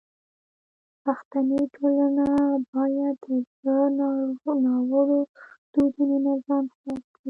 پښتني 1.03 1.61
ټولنه 1.75 2.25
باید 2.71 3.17
د 3.25 3.27
زړو 3.61 4.53
ناوړو 4.65 5.19
دودونو 5.73 6.15
نه 6.25 6.33
ځان 6.45 6.65
خلاص 6.75 7.01
کړي. 7.05 7.09